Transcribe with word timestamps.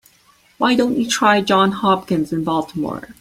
Why 0.57 0.75
don't 0.75 0.97
you 0.97 1.07
try 1.07 1.41
Johns 1.41 1.75
Hopkins 1.75 2.33
in 2.33 2.43
Baltimore? 2.43 3.07